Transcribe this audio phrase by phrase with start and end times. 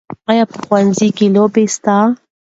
[0.31, 1.97] آیا په ښوونځي کې لوبې سته؟